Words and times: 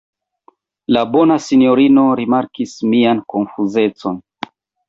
La 0.95 1.03
bona 1.15 1.37
sinjorino 1.49 2.07
rimarkis 2.21 2.75
mian 2.95 3.25
konfuzecon. 3.35 4.19